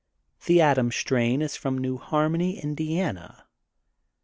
[0.47, 3.45] The Adams strain is from New Harmony, Indiana.